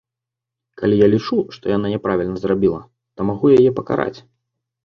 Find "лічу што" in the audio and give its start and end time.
1.15-1.65